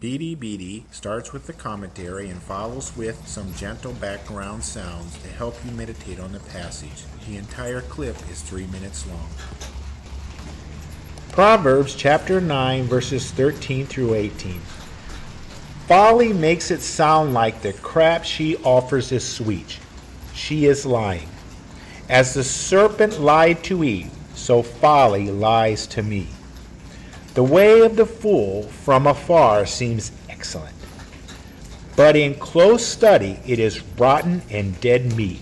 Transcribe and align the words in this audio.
BDBD 0.00 0.84
starts 0.92 1.32
with 1.32 1.48
the 1.48 1.52
commentary 1.52 2.28
and 2.28 2.40
follows 2.40 2.96
with 2.96 3.26
some 3.26 3.52
gentle 3.54 3.94
background 3.94 4.62
sounds 4.62 5.18
to 5.22 5.28
help 5.28 5.56
you 5.64 5.72
meditate 5.72 6.20
on 6.20 6.30
the 6.30 6.38
passage. 6.38 7.02
The 7.26 7.36
entire 7.36 7.80
clip 7.80 8.14
is 8.30 8.40
three 8.40 8.68
minutes 8.68 9.04
long. 9.08 9.28
Proverbs 11.32 11.96
chapter 11.96 12.40
9, 12.40 12.84
verses 12.84 13.32
13 13.32 13.86
through 13.86 14.14
18. 14.14 14.60
Folly 15.88 16.32
makes 16.32 16.70
it 16.70 16.80
sound 16.80 17.34
like 17.34 17.60
the 17.60 17.72
crap 17.72 18.22
she 18.22 18.56
offers 18.58 19.10
is 19.10 19.26
sweet. 19.26 19.80
She 20.32 20.66
is 20.66 20.86
lying. 20.86 21.28
As 22.08 22.34
the 22.34 22.44
serpent 22.44 23.18
lied 23.18 23.64
to 23.64 23.82
Eve, 23.82 24.12
so 24.34 24.62
folly 24.62 25.28
lies 25.28 25.88
to 25.88 26.04
me. 26.04 26.28
The 27.38 27.44
way 27.44 27.82
of 27.82 27.94
the 27.94 28.04
fool 28.04 28.64
from 28.64 29.06
afar 29.06 29.64
seems 29.64 30.10
excellent, 30.28 30.74
but 31.94 32.16
in 32.16 32.34
close 32.34 32.84
study 32.84 33.38
it 33.46 33.60
is 33.60 33.80
rotten 33.96 34.42
and 34.50 34.80
dead 34.80 35.14
meat. 35.14 35.38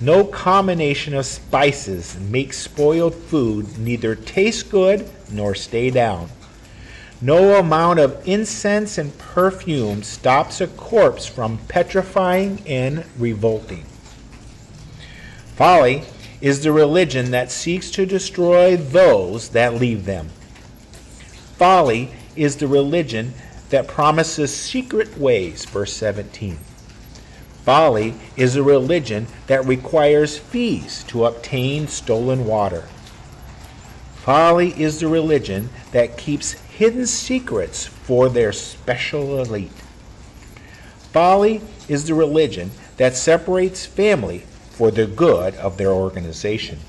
No 0.00 0.24
combination 0.24 1.14
of 1.14 1.24
spices 1.24 2.18
makes 2.18 2.58
spoiled 2.58 3.14
food 3.14 3.78
neither 3.78 4.16
taste 4.16 4.68
good 4.68 5.08
nor 5.30 5.54
stay 5.54 5.90
down. 5.90 6.28
No 7.20 7.56
amount 7.56 8.00
of 8.00 8.26
incense 8.26 8.98
and 8.98 9.16
perfume 9.16 10.02
stops 10.02 10.60
a 10.60 10.66
corpse 10.66 11.24
from 11.24 11.58
petrifying 11.68 12.64
and 12.66 13.04
revolting. 13.16 13.84
Folly 15.54 16.02
is 16.40 16.64
the 16.64 16.72
religion 16.72 17.30
that 17.30 17.52
seeks 17.52 17.92
to 17.92 18.06
destroy 18.06 18.76
those 18.76 19.50
that 19.50 19.74
leave 19.74 20.04
them. 20.04 20.28
Folly 21.62 22.10
is 22.34 22.56
the 22.56 22.66
religion 22.66 23.34
that 23.70 23.86
promises 23.86 24.52
secret 24.52 25.16
ways, 25.16 25.64
verse 25.64 25.92
17. 25.92 26.58
Folly 27.64 28.14
is 28.36 28.56
a 28.56 28.62
religion 28.64 29.28
that 29.46 29.64
requires 29.64 30.36
fees 30.36 31.04
to 31.04 31.24
obtain 31.24 31.86
stolen 31.86 32.46
water. 32.46 32.88
Folly 34.16 34.72
is 34.72 34.98
the 34.98 35.06
religion 35.06 35.70
that 35.92 36.18
keeps 36.18 36.50
hidden 36.50 37.06
secrets 37.06 37.86
for 37.86 38.28
their 38.28 38.52
special 38.52 39.38
elite. 39.38 39.70
Folly 41.12 41.60
is 41.86 42.08
the 42.08 42.14
religion 42.14 42.72
that 42.96 43.14
separates 43.14 43.86
family 43.86 44.40
for 44.70 44.90
the 44.90 45.06
good 45.06 45.54
of 45.54 45.76
their 45.76 45.92
organization. 45.92 46.80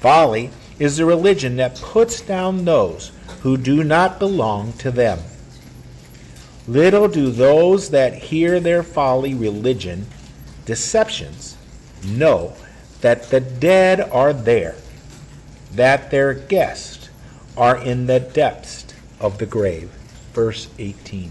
Folly 0.00 0.50
is 0.80 0.96
the 0.96 1.06
religion 1.06 1.54
that 1.54 1.76
puts 1.76 2.20
down 2.20 2.64
those 2.64 3.12
who 3.44 3.58
do 3.58 3.84
not 3.84 4.18
belong 4.18 4.72
to 4.72 4.90
them. 4.90 5.18
Little 6.66 7.08
do 7.08 7.30
those 7.30 7.90
that 7.90 8.14
hear 8.14 8.58
their 8.58 8.82
folly 8.82 9.34
religion, 9.34 10.06
deceptions, 10.64 11.54
know 12.02 12.54
that 13.02 13.24
the 13.24 13.40
dead 13.40 14.00
are 14.00 14.32
there, 14.32 14.74
that 15.72 16.10
their 16.10 16.32
guests 16.32 17.10
are 17.54 17.76
in 17.76 18.06
the 18.06 18.18
depths 18.18 18.86
of 19.20 19.36
the 19.36 19.44
grave. 19.44 19.90
Verse 20.32 20.68
18. 20.78 21.30